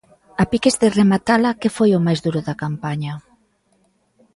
[0.41, 3.13] A piques de rematala, que foi o máis duro da campaña?